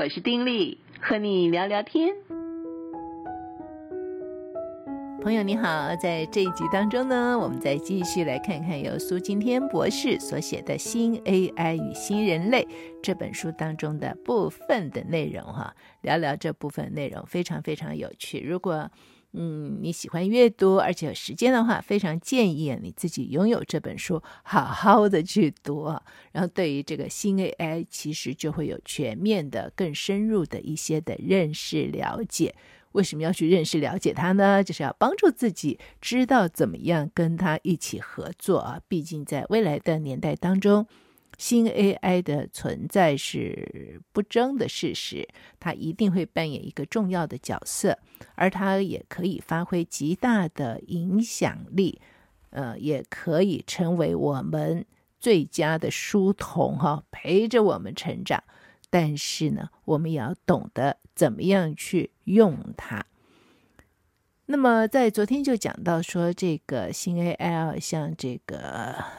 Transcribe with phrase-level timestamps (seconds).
[0.00, 2.14] 我是丁力，和你聊聊天。
[5.20, 12.62] 朋友你好，在这一集当中呢，我们再继续来看看由苏今天博士所写的《新 AI 与新人类》
[13.02, 18.40] 这本书当中的部分的内容哈，聊聊这部分内容非常非常有趣。
[18.40, 18.90] 如果
[19.32, 25.84] 嗯，你喜欢阅读，而且有时间的话，非常建议你自己拥有这本书，好好的去读。
[26.32, 32.54] 然后对于这个新 AI，其实就会有全面的、更深入的一些的认识了解。
[32.92, 34.64] 为什么要去认识了解它呢？
[34.64, 38.80] 就是要帮助自己知道怎么样跟它一起合作啊。
[38.88, 40.84] 毕竟在未来的年代当中，
[41.40, 45.26] 新 AI 的存在是不争的事实，
[45.58, 47.98] 它一定会扮演一个重要的角色，
[48.34, 51.98] 而它也可以发挥极大的影响力，
[52.50, 54.84] 呃，也可以成为我们
[55.18, 58.44] 最佳的书童哈，陪着我们成长。
[58.90, 63.06] 但是呢，我们也要懂得怎么样去用它。
[64.52, 68.58] 那么在昨天就讲到说，这个新 AI 像这个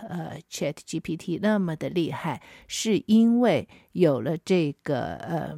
[0.09, 5.55] 呃 ChatGPT 那么的厉害，是因为有了这个呃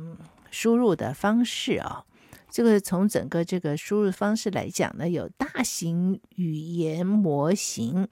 [0.51, 2.03] 输入的方式啊。
[2.51, 8.07] 这个从整个这个输入方式来讲呢，有大型语言模型。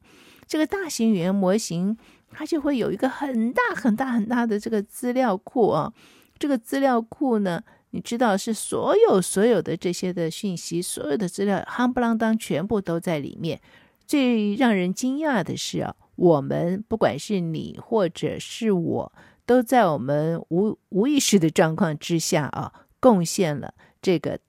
[0.48, 1.96] 这个大型语言模型
[2.32, 5.94] 它就会有一个很大很大很大的这个资料库啊。
[6.40, 7.62] 这个资料库呢，
[7.92, 13.62] 你知道是所有所有的这些的讯息，所有的资料，夯不啷当全部都在里面。
[14.08, 19.14] 最让人惊讶的是啊，我们不管是你或者是我，
[19.46, 24.40] 都在我们无无意识的状况之下啊，贡献了这个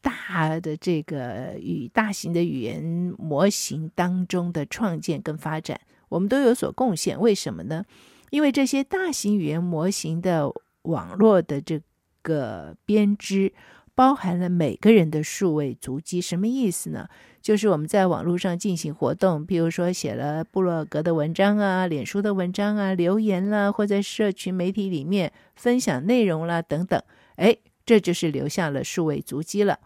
[0.00, 2.82] 大的这个与大型的语言
[3.18, 7.20] 模型当中的创建跟发展，我们都有所贡献。
[7.20, 7.84] 为什么呢？
[8.30, 10.50] 因为这些大型语言模型的
[10.82, 11.80] 网络的这
[12.28, 12.76] 个。
[12.84, 13.52] 编织
[13.94, 17.08] 包含了每个人的数位足迹，什么意思呢？
[17.42, 27.02] 就是我们在网络上进行活动，比如说写了部落格的文章啊、脸书的文章啊、留言啦，或在社群媒体里面分享内容啦等等，
[27.36, 29.78] 哎，这就是留下了数位足迹了。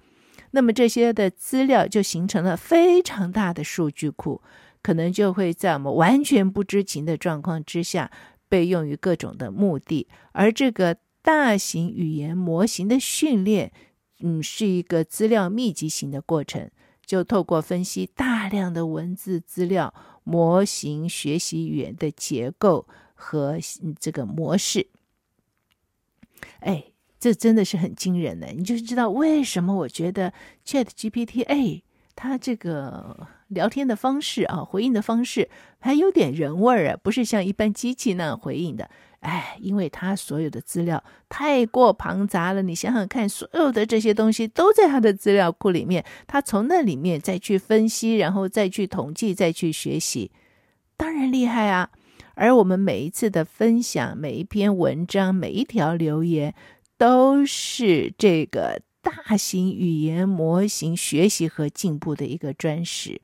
[0.51, 4.43] 那么这些的资料就形成了非常大的数据库，
[4.83, 8.11] 可能就会在我们完全不知情的状况之下
[8.49, 10.97] 被用于各种的目的，而这个。
[11.23, 13.73] 大型语言模型的训练，
[14.21, 16.71] 嗯，是一个资料密集型的过程。
[17.05, 19.93] 就透过分析大量的文字资料，
[20.25, 23.59] 模型学习语言的结构和
[24.01, 24.89] 这个模式。
[26.61, 28.47] 哎，这真的是很惊人的。
[28.53, 30.33] 你就知道为什么我觉得
[30.65, 31.83] ChatGPT，哎，
[32.15, 35.49] 他这个聊天的方式啊，回应的方式
[35.81, 38.89] 还有点人味儿啊，不是像一般机器那样回应的。
[39.21, 50.33] 哎，因为他所有的资料太过庞杂了，你想想看，所有的这些东西都在他的资料库里面，他从那里面再去分析，然后再去统计，再去学习，
[50.97, 51.91] 当然厉害啊。
[52.35, 56.53] 而我们每一次的分享，每一篇文章，每一条留言，
[56.99, 63.21] 都是这个大型语言模型学习和进步的一个专使，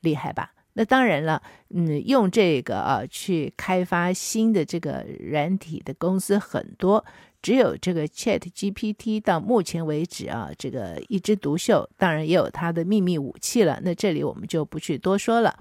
[0.00, 0.52] 厉害吧？
[0.74, 1.40] 那当然了，
[1.70, 7.04] 嗯，用这个啊去开发新的这个软体的公司很多，
[7.40, 11.88] 只有这个 ChatGPT 到目前为止啊，这个一枝独秀。
[11.96, 15.56] 当然也有它的秘密武器了，那这里我们就不去多说了。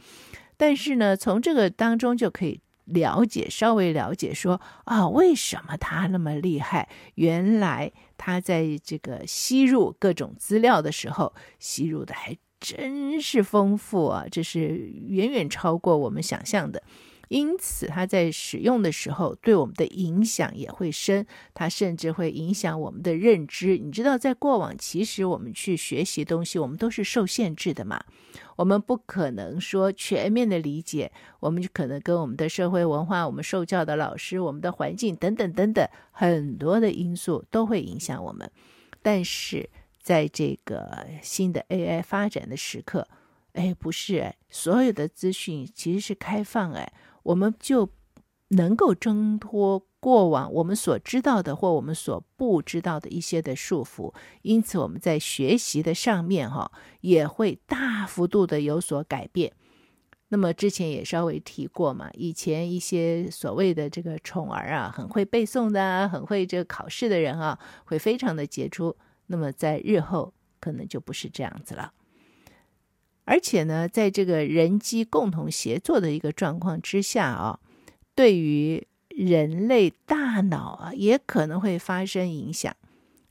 [0.57, 6.89] 但是呢，从这个当中就可以了解，稍微了解说啊，为什么他那么厉害？
[7.15, 12.37] 原来他在这个吸入各种资料的时候，吸入的还。
[12.65, 14.23] 真是丰富啊！
[14.31, 16.81] 这是远远超过我们想象的，
[17.33, 23.79] 因此它在使用的时候对我们的影响也会深，它甚至会影响我们的认知。
[23.79, 27.99] 你知道，在过往，其实我们去学习东西，我们都是受限制的嘛，
[28.55, 38.49] 我们不可能说全面的理解，我们就可能跟我们的社会文化、我们受教的老师、我们的环境等等等等很多的因素都会影响我们，
[39.01, 39.69] 但是。
[40.03, 43.07] 在这个新的 AI 发展的时刻，
[43.53, 46.91] 哎，不是哎，所有的资讯其实是开放哎，
[47.23, 47.89] 我们就
[48.49, 56.71] 能够挣脱过往我们所知道的或我们所不知道的一些的束缚，因此我们在学习的上面哈
[57.01, 59.53] 也会大幅度的有所改变。
[60.29, 68.95] 那么之前也稍微提过嘛，以前一些所谓的这个宠儿啊，很会背诵的，很会这个考试的人啊，会非常的杰出。
[69.27, 71.93] 那么在日后可能就不是这样子了，
[73.25, 77.59] 而且呢，在这个人机共同协作的一个状况之下啊，
[78.13, 82.75] 对于人类大脑啊，也可能会发生影响。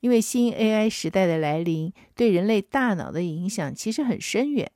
[0.00, 4.70] 因为新 AI 时代的来临，对人类大脑的影响其实很深远。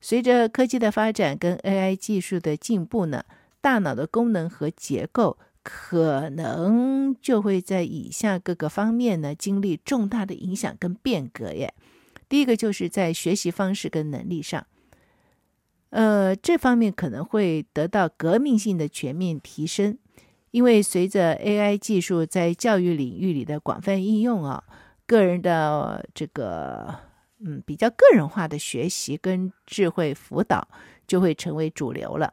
[0.00, 3.24] 随着科技的发展跟 AI 技术的进步呢，
[3.60, 11.72] 大脑的功能和结构可能就会在以下各个方面呢经历重大的影响跟变革耶。
[12.32, 14.66] 第一个就是在学习方式跟能力上，
[15.90, 19.98] 呃，这方面可能会得到革命性的全面提升，
[20.50, 24.64] 因为随着 AI 技术在教育领域里的广泛应用啊，
[25.06, 27.12] 个人的这个。
[27.44, 30.68] 嗯，比较个人化的学习跟智慧辅导
[31.08, 32.32] 就会成为主流了。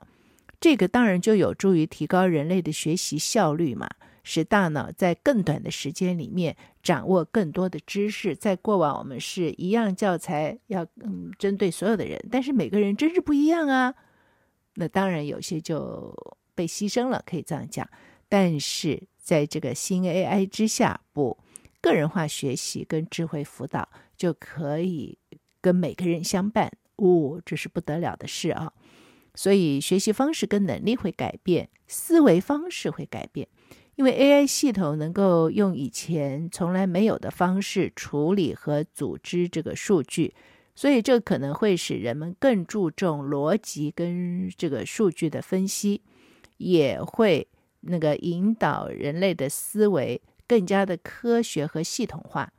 [0.61, 3.89] 这个当然就有助于提高人类的学习效率嘛，
[4.29, 8.35] 使大脑在更短的时间里面掌握更多的知识。
[8.35, 13.95] 在过往，我们是一样教材要嗯针对所有的人，但是每个人真是不一样啊。
[14.75, 16.15] 那当然有些就
[16.53, 17.89] 被牺牲了，可以这样讲。
[18.29, 21.39] 但是在这个新 AI 之下，不。
[21.81, 23.87] 个人化学习跟智慧辅导
[24.17, 25.17] 就可以
[25.61, 28.73] 跟每个人相伴，哦，这是不得了的事啊！
[29.33, 33.47] 所以学习方式跟能力会改变，思维方式会改变，
[33.99, 40.33] 因为 AI 系统能够用以前从来没有的方式处理和组织这个数据，
[40.73, 46.01] 所以这可能会使人们更注重逻辑跟这个数据的分析，
[46.55, 47.45] 也会
[47.81, 50.21] 那个引导人类的思维。
[50.47, 52.53] 更加的科学和系统化。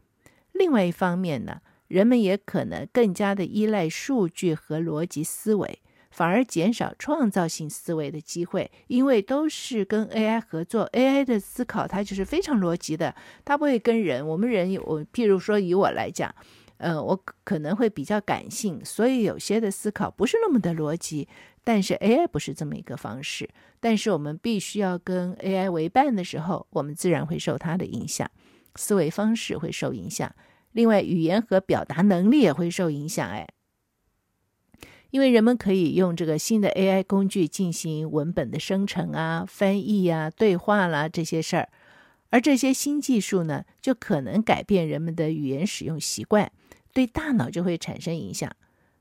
[0.53, 13.15] 另外一方面呢，人们也可能更加的依赖数据和逻辑思维，反而减少创造性思维的机会，因为都是跟 AI 合作，AI 的思考它就是非常逻辑的，
[13.45, 14.27] 它不会跟人。
[14.27, 16.35] 我们人有，譬如说以我来讲，
[16.79, 21.29] 呃，我可能会比较感性，所以有些的思考不是那么的逻辑。
[21.63, 23.49] 但是 AI 不是这么一个方式，
[23.81, 28.29] 但是我们必须要跟 AI 为伴的时候，我们自然会受它的影响，
[28.77, 30.35] 思维方式会受影响，
[30.73, 33.29] 另外语言和表达能力也会受影响。
[33.29, 33.47] 哎，
[35.11, 41.69] 因为人们可以用这个新的 AI 工具进行文本的生成啊、翻译啊、对话啦这些事儿，
[42.31, 46.51] 而这些新技术呢，就可能改变人们的语言使用习惯，
[46.93, 48.51] 对大脑就会产生影响。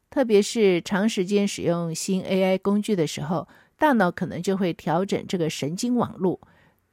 [0.10, 3.48] 特别是长时间使用新 AI 工具的时候，
[3.78, 6.40] 大脑可能就会调整这个神经网络，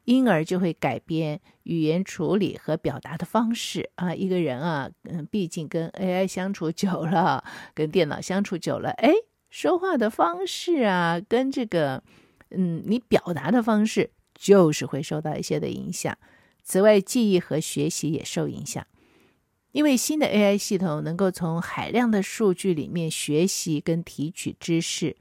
[0.07, 4.15] 因而就会改变语言处理和表达的方式啊。
[4.15, 7.45] 一个人啊，嗯，毕竟跟 AI 相处久了，
[7.75, 9.13] 跟电脑相处久了，哎，
[9.51, 12.03] 说话的方式啊，跟这个，
[12.51, 16.17] 嗯，你表达的方式，就是会受到一些的影响。
[16.63, 18.85] 此外，记忆和学习也受影响。
[19.73, 25.17] 因为新的 AI 系统能够从海量的数据里面学习跟提取知识，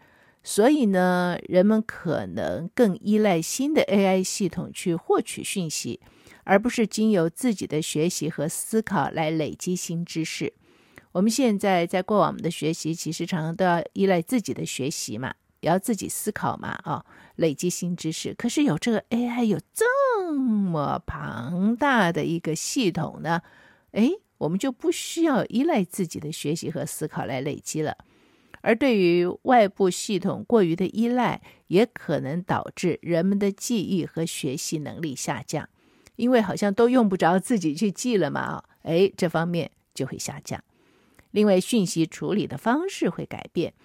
[0.47, 5.99] 所以呢，人们可能更依赖新的 AI 系统去获取讯息，
[6.43, 10.53] 而不是经由自己的学习和思考来累积新知识。
[11.13, 17.03] 我们现在在过往的学习，其实常常都要依赖自己的学习嘛，也要自己思考嘛，啊、
[17.37, 18.35] 累积新知识。
[18.35, 23.41] 可是有这个 AI 有这么庞大的一个系统呢，
[23.93, 24.11] 哎。
[24.37, 27.97] 我们就不需要依赖自己的学习和思考来累积了，
[28.65, 35.69] 而对于外部系统过于的依赖，也可能导致人们的记忆和学习能力下降，
[36.15, 40.63] 因为好像都用不着自己去记了嘛，啊哎，这方面就会下降。
[41.29, 43.75] 另外，讯息处理的方式会改变，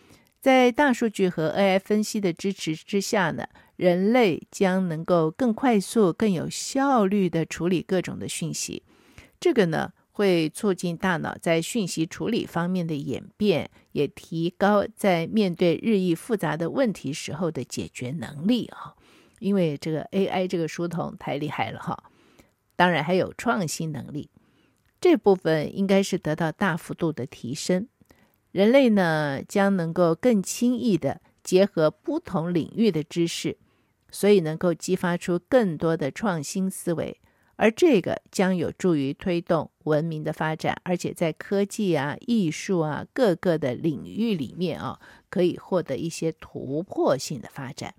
[0.41, 3.47] 在大数据和 AI 分析的支持之下呢，
[3.77, 8.83] 人类将能够更快速、更有效率地处理各种的讯息。
[9.39, 18.95] 这个呢，会促进大脑在讯息处理方面的演变，也提高在面对日益复杂的问题时候的解决能力啊。
[19.39, 22.05] 因为这个 AI 这个书童太厉害了哈。
[22.77, 24.29] 当然还有创新能力，
[25.01, 27.89] 这部分应该是得到大幅度的提升。
[28.53, 33.57] 人类呢，将能够更轻易的结合不同领域的知识，
[34.11, 37.19] 所以能够激发出更多的创新思维。
[37.61, 44.99] 而这个将有助于推动文明的发展，而且在科技啊、艺术啊各个的领域里面啊，
[45.29, 47.95] 可以获得一些突破性的发展。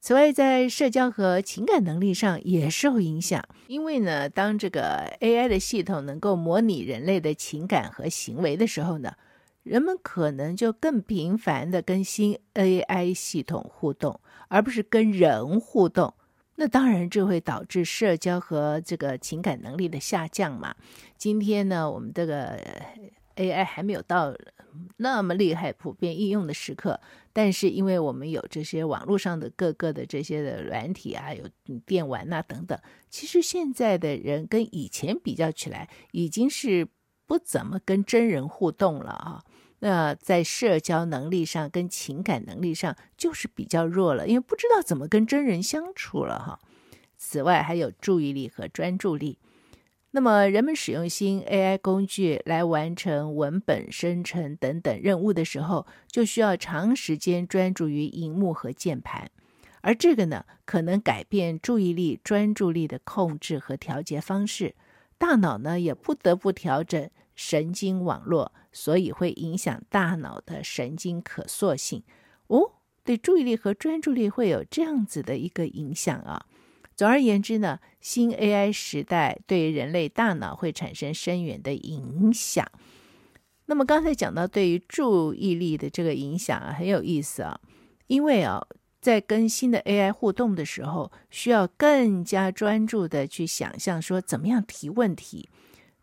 [0.00, 9.14] 此外，在社交和情感能力上也受影响，因为呢，当这个 AI 的系统能够模拟人类的情感和行为的时候呢，
[9.62, 16.12] 人们可能就更频繁地跟新 AI 系统互动，而不是跟人互动。
[16.56, 20.74] 那当然，这会导致社交和这个情感能力的下降嘛。
[21.16, 22.58] 今天呢，我们这个
[23.36, 24.32] AI 还没有到
[24.98, 27.00] 那么厉害、普遍应用的时刻，
[27.32, 31.44] 但是因为我们有这些网络上的各个的这些的软体啊，有
[31.84, 32.78] 电玩啊等等，
[33.10, 36.86] 其实现在的人跟以前比较起来，已经是
[37.26, 39.42] 不怎么跟真人互动了啊。
[39.84, 46.58] 那在社交能力上跟情感能力上就是比较弱了，因为不知道怎么跟真人相处了哈。
[47.18, 49.38] 此外，还有注意力和专注力。
[50.12, 59.30] 那么，人们使用新 AI 工具来完成文本生成等等任务的时候，就需要长时间专注于荧幕和键盘，
[59.82, 64.74] 而这个呢，可能改变注意力、专注力的控制和调节方式。
[65.18, 72.02] 大脑呢，也不得不调整神经网络，所以会影响大脑的神经可塑性。
[72.48, 76.44] 哦，对注意力和专注力会有这样子的一个影响啊。
[76.94, 82.70] 总而言之呢，新 AI 时代对人类大脑会产生深远的影响。
[83.66, 87.58] 那么刚才讲到对于注意力的这个影响啊，很有意思啊，
[88.08, 88.64] 因为啊，
[89.00, 95.48] 在跟新的 AI 互动的时候，需要更加专注的去想象说怎么样提问题。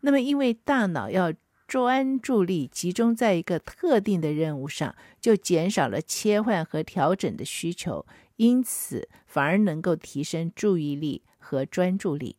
[0.00, 1.32] 那么因为大脑要
[1.72, 8.04] 专注力集中在一个特定的任务上，就减少了切换和调整的需求。
[8.36, 12.36] 因此，反而能够提升注意力和专注力。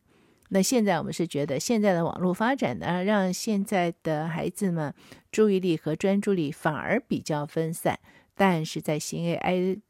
[0.50, 4.94] 那现在我们是觉得，现在的网络发展呢，让现在的孩子们
[5.32, 7.98] 注意力和专注力反而比较分散。
[8.36, 9.80] 但是在新 AI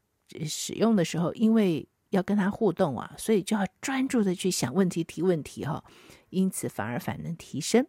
[0.47, 5.83] 使用的时候，因为要跟他互动啊，所以就要专注的去想问题、提问题哈。
[6.31, 7.85] 因此，反而反能提升。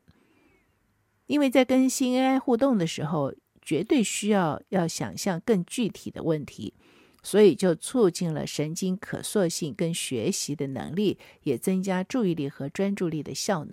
[1.26, 6.75] 因为在跟新 AI 互动的时候，绝对需要要想象更具体的问题。
[7.23, 13.73] 所以就促进了神经可塑性跟学习的能力，也增加注意力和专注力的效能。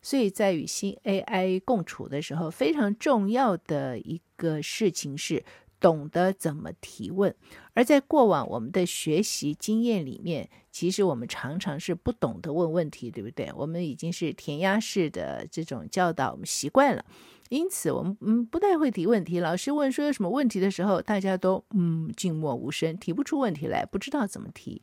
[0.00, 5.44] 所以在与新 AI 共处的时候，非常重要的一个事情是
[5.84, 7.34] 懂得怎么提问。
[7.74, 13.52] 而在过往我们的学习经验里面，其实我们常常是不懂得问问题，对不对？
[13.54, 17.04] 我们已经是填鸭式的这种教导，我们习惯了。
[17.50, 19.40] 因此，我们嗯不太会提问题。
[19.40, 24.80] 老师问说有什么问题的时候，大家都嗯静默无声，提不出问题来，不知道怎么提。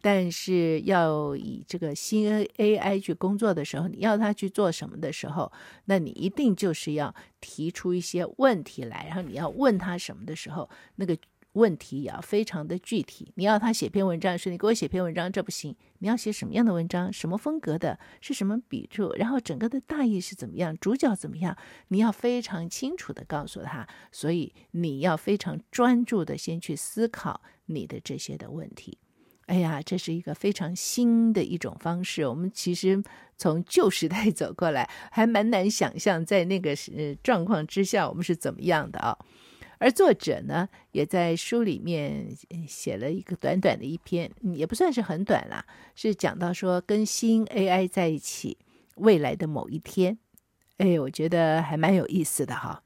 [0.00, 5.50] 但是要以这个新 AI 去工作的时候，你要他去做什么的时候，
[5.86, 11.16] 那你一定就是要提出一些问题来，然后你要问他什么的时候，那个。
[11.54, 13.32] 问题也要非常的具体。
[13.34, 15.74] 你要他写篇文章，说你给我写篇文章，这不行。
[15.98, 23.84] 你要写什么样的文章，什么风格的，是什么笔触，然后整个的大意是怎么样，主角怎么样，你要非常清楚的告诉他。
[24.12, 28.98] 所以你要非常专注的先去思考你的这些的问题。
[29.50, 32.24] 哎呀，这是一个非常新的一种方式。
[32.24, 33.02] 我们其实
[33.36, 39.18] 从旧时代走过来，还蛮难想象在那个时状况之下我们是怎么样的啊。
[39.78, 42.28] 而作者呢，也在书里面
[42.68, 45.66] 写了一个短短的一篇，也不算是很短啦，
[45.96, 48.56] 是讲到说跟新 AI 在一起
[48.98, 50.16] 未来的某一天，
[50.76, 52.84] 哎，我觉得还蛮有意思的哈。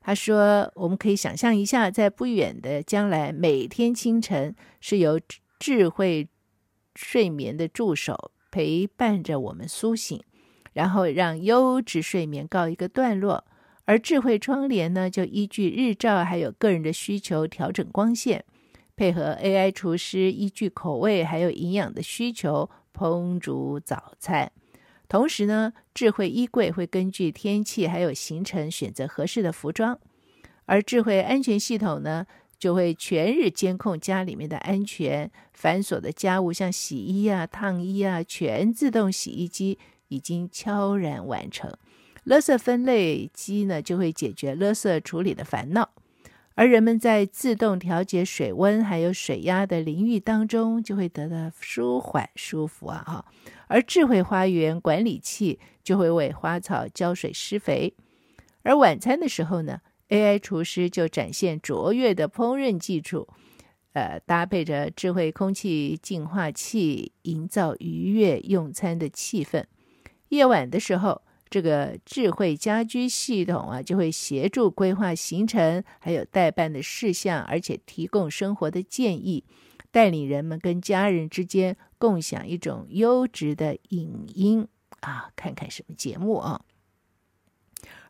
[0.00, 5.20] 他说，我们可以想象一下，在不远的将来，每天清晨是由
[5.58, 6.28] 智慧
[6.94, 10.22] 睡眠的助手陪伴着我们苏醒，
[10.72, 13.44] 然后让优质睡眠告一个段落。
[13.84, 18.44] 而智慧窗帘呢，就依据日照还有个人的需求调整光线，
[18.94, 24.52] 配合 AI 厨师依据口味还有营养的需求烹煮早餐。
[25.08, 29.98] 同时呢，智慧衣柜会根据天气还有行程选择合适的服装，
[30.66, 32.26] 而智慧安全系统呢，
[32.58, 35.30] 就会全日监控家里面的安全。
[35.52, 41.72] 繁琐的家务像洗衣啊、烫衣啊，全自动洗衣机已经悄然完成。
[42.26, 45.88] 垃圾分类机呢，就会解决垃圾处理的烦恼，
[46.54, 53.24] 而人们在自动调节水温还有水压的淋浴当中，就会得到舒缓舒服啊哈。
[53.66, 57.94] 而智慧花园管理器就会为花草浇水施肥，
[58.62, 63.28] 而晚餐的时候呢，AI 厨师就展现卓越的烹饪技术，
[63.92, 69.64] 呃，搭配着智慧空气净化器，营造愉悦用餐的气氛。
[70.28, 79.44] 夜晚的时候，这个智慧家居系统啊，就会协助规划行程，还有待办的事项，而且提供生活的建议，
[79.90, 84.68] 带领人们跟家人之间共享一种优质的影音
[85.00, 86.60] 啊，看看什么节目啊。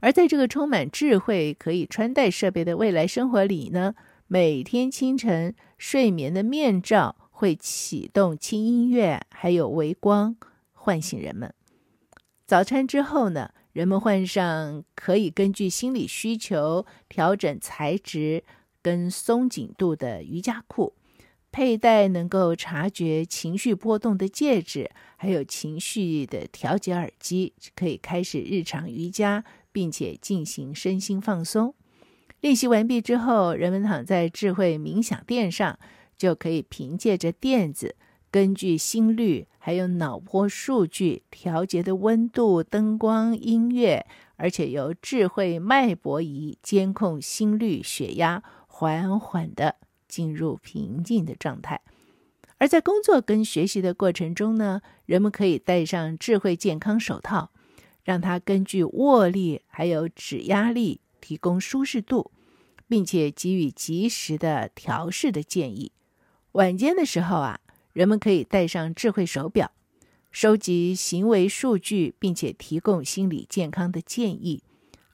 [0.00, 3.94] 而在这个充满智慧可以穿戴设备的未来生活里呢，
[4.26, 10.36] 每天清晨睡眠的面罩会启动轻音乐，还有微光，
[10.72, 11.52] 唤醒人们。
[12.46, 18.42] 早餐之后呢，人们换上可以根据心理需求调整材质
[18.80, 20.94] 跟松紧度的瑜伽裤，
[21.52, 31.74] 佩戴能够察觉情绪波动的戒指，还有情绪的调节耳机，可以开始日常瑜伽，并且进行身心放松。
[32.40, 35.78] 练习完毕之后，人们躺在智慧冥想垫上，
[36.16, 37.96] 就可以凭借着垫子。
[38.30, 44.06] 根据心率还有脑波数据调节的温度、灯光、音乐，
[44.36, 51.80] 而且由智慧脉搏仪监控心率、血压，缓缓的进入平静的状态。
[52.58, 57.50] 而在工作跟学习的过程中呢，人们可以戴上智慧健康手套，
[58.08, 62.30] 让它根据握力还有指压力提供舒适度，
[62.88, 65.92] 并且给予及时的调试的建议。
[66.52, 67.60] 晚间的时候啊。
[67.94, 69.72] 人们可以戴上智慧手表，
[70.30, 74.62] 收集行为数据，并且提供心理健康的建议。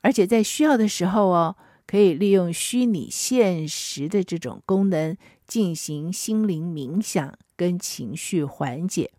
[0.03, 9.13] 而且在需要的时候哦，可以利用虚拟现实的这种功能进行心灵冥想跟情绪缓解。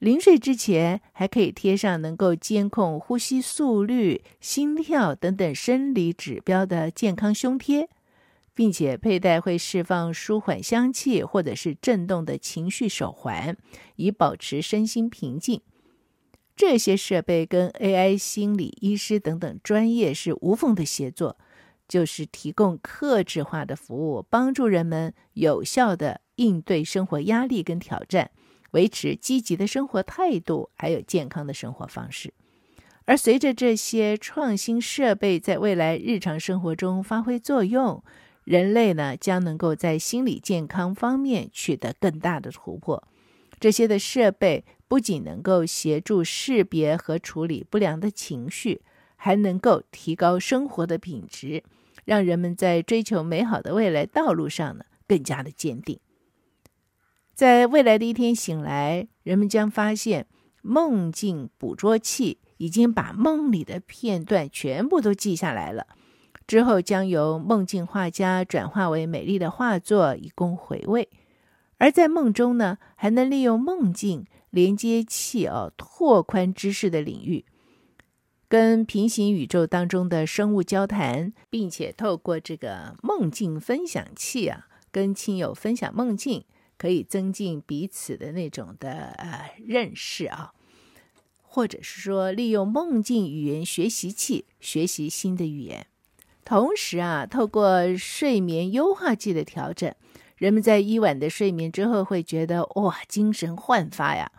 [0.00, 7.88] 临睡之前，还可以贴上能够监控呼吸速率、心跳等等生理指标的健康胸贴。
[8.52, 13.56] 并且佩戴会释放舒缓香气或者是震动的情绪手环，
[13.96, 15.62] 以保持身心平静。
[16.56, 21.38] 这些设备跟 AI 心理医师等等专业是无缝的协作，
[21.88, 28.30] 就是提供克制化的服务，帮助人们有效地应对生活压力跟挑战，
[28.72, 32.32] 维持积极的生活态度，还有健康的生活方式。
[33.06, 38.02] 而随着这些创新设备在未来日常生活中发挥作用，
[38.44, 43.02] 人类呢，将能够在心理健康方面取得更大的突破。
[43.58, 48.80] 这些的设备不仅能够协助识别和处理不良的情绪，
[49.16, 51.64] 还能够提高生活的品质，
[52.04, 55.98] 让人们在追求美好的未来道路上呢，更加的坚定。
[57.34, 60.26] 在未来的一天醒来，人们将发现
[60.62, 65.86] 梦境捕捉器已经把梦里的片段全部都记下来了。
[66.46, 71.08] 之后将由梦境画家转化为美丽的画作，以供回味。
[71.78, 77.46] 而在梦中呢，还能利用梦境连接器哦，拓宽知识的领域，
[78.48, 86.44] 跟平行宇宙当中的生物交谈，并且透过这个梦境分享器啊，跟亲友分享梦境，
[86.80, 90.54] 可以增进彼此的那种的呃认识啊，
[91.42, 95.86] 或者是说利用梦境语言学习器学习新的语言。
[96.42, 99.94] 同时啊，透过睡眠优化剂的调整，
[100.36, 104.32] 人们在一晚的睡眠之后会觉得哇，精神焕发呀。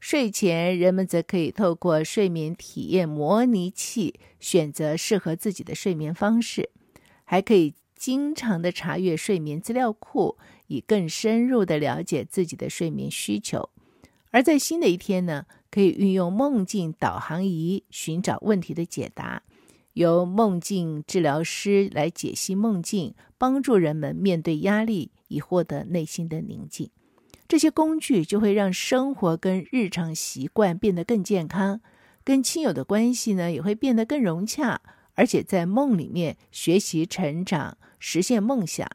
[0.00, 6.70] 睡前，人们则可以透过睡眠体验模拟器选择适合自己的睡眠方式，
[7.22, 7.72] 还可以
[8.04, 10.36] 经常的查阅睡眠资料库，
[10.66, 13.70] 以更深入的了解自己的睡眠需求。
[14.30, 19.42] 而在新的一天呢，可以运用梦境导航仪寻找问题的解答。
[19.94, 26.90] 由梦境治疗师来解析梦境，帮助人们面对压力，以获得内心的宁静。
[27.48, 31.80] 这些工具就会让生活跟日常习惯变得更健康，
[32.22, 34.82] 跟亲友的关系呢也会变得更融洽，
[35.14, 38.86] 而且在梦里面学习成长，实现梦想，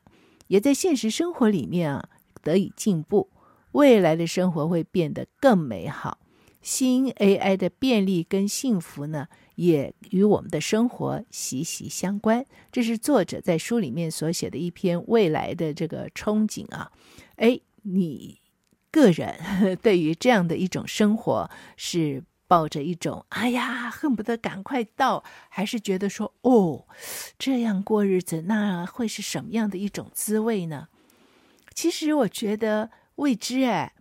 [0.50, 2.10] 也在现实生活里面啊
[2.44, 3.32] 得以进步。
[3.72, 6.20] 未来的生活会变得更美好。
[6.62, 12.46] 新 AI 的便利跟幸福呢，也与我们的生活息息相关。
[12.72, 16.92] 这是作者在书里面所写的一篇未来的这个憧憬啊。
[17.38, 18.40] 哎，你
[18.92, 19.40] 个人
[19.82, 26.88] 对于这样的一种生活，是抱着一种哎呀，恨不得赶快到，还是觉得说哦，
[27.38, 30.88] 这样过日子，那会是什么样的一种滋味呢？
[31.76, 33.94] 其实我觉得未知哎，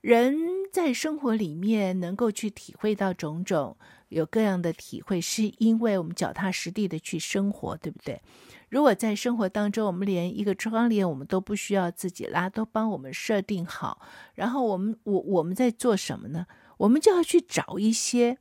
[0.00, 0.36] 人
[0.72, 3.76] 在生活里面能够去体会到种种。
[4.10, 8.22] 有各样的体会，是因为我们脚踏实地的去生活，对不对？
[8.68, 14.00] 如果在生活当中，我们连一个窗帘我们都不需要自己拉，都帮我们设定好，
[14.34, 16.46] 然后我们我我们在做什么呢？
[16.78, 18.38] 我们就要去找一些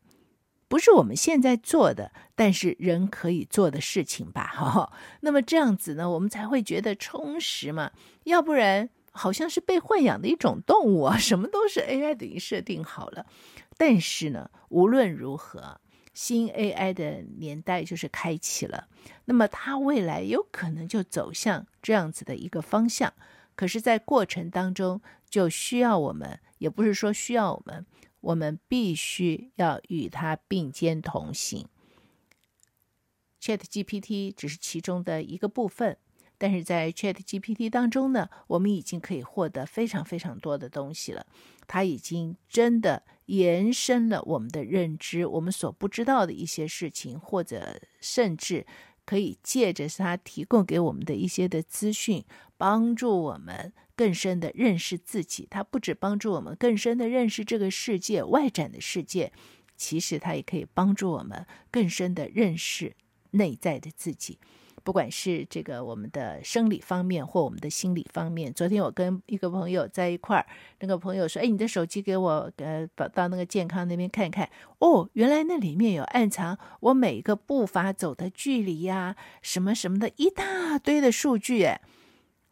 [0.68, 4.92] 不是我们现在做的，但是人可以做的事情吧，哈。
[5.22, 7.92] 那么这样子呢，我们才会觉得充实嘛。
[8.24, 13.28] 要不然，好像是被豢养的一种动物啊，什么都是 AI 等于设定好了。
[13.78, 15.80] 但是呢，无论如何，
[16.16, 18.88] 新 AI 的年代就是开启了。
[19.26, 23.14] 那么它未来有可能就走向这样子的一个方向。
[23.56, 27.86] 可是，在过程当中，就需要我们，也不是说需要我们，
[28.24, 31.68] 我们必须要与它并肩同行。
[33.42, 35.98] ChatGPT 只是其中的一个部分，
[36.38, 41.26] 但是在 ChatGPT 当中呢，我们已经可以获得非常非常多的东西了。
[41.68, 48.66] 它已经真的延伸了我们的认知，我们所不知道的一些事情，或者甚至
[49.06, 52.24] 可以借着它提供给我们的一些的资讯，
[52.58, 55.48] 帮助我们更深的认识自己。
[55.50, 59.32] 它不只帮助我们更深的认识这个世界，外展的世界，
[59.76, 62.96] 其实它也可以帮助我们更深的认识。
[63.36, 64.38] 内在的自己，
[64.84, 68.54] 不管是这个我们的生理方面或我们的心理方面。
[68.54, 70.46] 昨天我跟一个朋友在一块儿，
[70.82, 74.48] 那个朋友说：“哎，你的手机给我，呃，到到那个健康那边看看。
[74.78, 81.82] 哦，原来那里面有暗藏我每一个步伐走的距离呀，什么什么的一大堆的数据。”哎，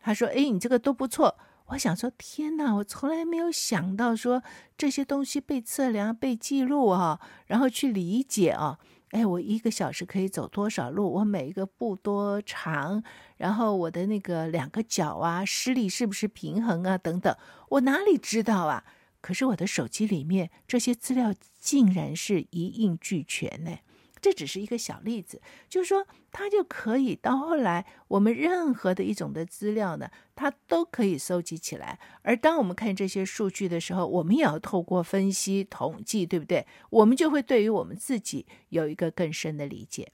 [0.02, 1.38] 他说：“哎，你这个都不错。”
[1.72, 4.44] 我想说：“天哪，我从来没有想到说
[4.78, 8.78] 这些东西被测量、被记录啊，然后去理解啊。”
[9.12, 11.12] 哎，我一个小时可以走多少路？
[11.16, 13.04] 我每一个步多长？
[13.38, 16.98] 然后我的那个两个脚啊，施力是不是平衡啊？
[16.98, 17.36] 等等，
[17.70, 18.86] 我哪里知道啊？
[19.20, 23.78] 可是我的手机里面这些资料竟然是一应俱全呢。
[24.22, 32.00] 这只是一个小例子，就是说，它就可以到后来，我们任何的一种的资料呢，它都可以搜集起来。
[32.22, 36.68] 而当我们看这些数据的时候，我们也要透过分析统计，对不对？
[36.92, 40.12] 我们就会对于我们自己有一个更深的理解。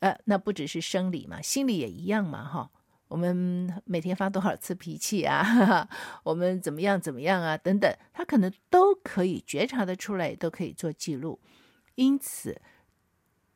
[0.00, 2.70] 呃，那不只是生理嘛，心理也一样嘛，哈。
[3.06, 5.44] 我们每天发多少次脾气啊？
[5.44, 5.88] 哈哈，
[6.24, 7.56] 我们怎么样怎么样啊？
[7.56, 11.38] 等等，它可能都可以觉察得出来，都可以做记录。
[11.94, 12.60] 因此。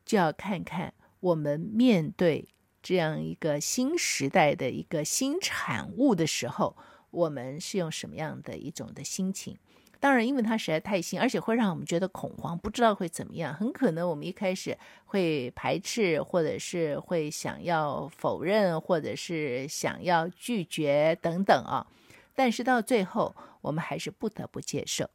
[0.09, 2.49] 就要看看我们面对
[2.83, 6.75] 这样一个新时代的一个新产物的时候，
[7.11, 9.59] 我们是用什么样的一种的心情？
[10.01, 13.53] 当然，因为它实在太新，而且会让我们觉得恐慌，不知道会怎么样。
[13.53, 21.87] 很可能我们一开始会排斥，或者是会想要否认，或者是想要拒绝等等啊。
[22.35, 25.11] 但是到最后，我们还是不得不接受。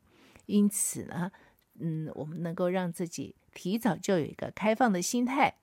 [0.45, 1.31] 因此呢，
[1.79, 3.35] 嗯，我们能够让自己。
[3.53, 5.55] 提早就有一个开放的心态，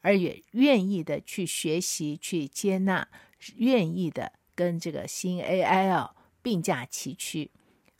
[0.00, 3.08] 而也愿意的去学习、去接纳，
[3.56, 7.50] 愿意的跟这个新 AI 啊并驾齐驱。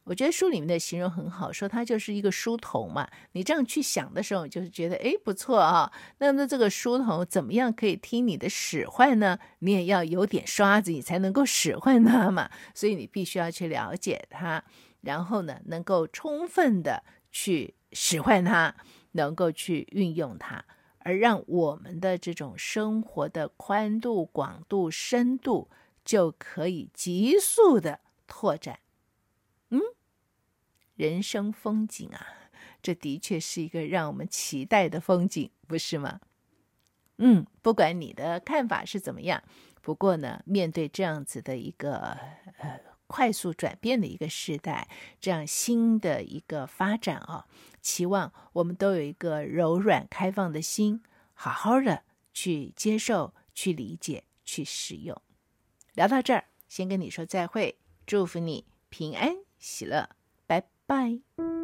[0.04, 3.09] 我觉得书里面的形容很好，说它就是一个书童嘛。
[3.33, 5.90] 你这样去想的时候，就是觉得哎不错啊。
[6.18, 9.38] 那么这个书童怎么样可以听你的使唤呢？
[9.61, 12.50] 你也要有点刷子，你才能够使唤它嘛。
[12.74, 14.62] 所以你必须要去了解它，
[15.00, 17.02] 然后呢，能够充分的
[17.33, 17.74] 去。
[17.94, 18.74] 使唤它，
[19.12, 20.64] 能够去运用它，
[20.98, 25.70] 而让我们的这种生活的宽度、广度、深度
[26.04, 28.80] 就可以急速的拓展。
[29.70, 29.80] 嗯，
[30.96, 32.26] 人生风景啊，
[32.83, 36.20] 这的确是一个让我们期待的风景，不是吗？
[37.18, 39.42] 嗯，不管你的看法是怎么样，
[39.80, 41.96] 不过呢，面对这样子的一个
[42.59, 42.80] 呃。
[43.07, 44.88] 快速转变的一个时代，
[45.20, 47.46] 这样新的一个发展啊，
[47.84, 51.02] 期望我们都有一个柔软开放的心，
[51.34, 55.20] 好好的去接受、去理解、去使用。
[55.92, 60.08] 聊到这儿，先跟你说再会，祝福你平安喜乐，
[60.46, 61.63] 拜拜。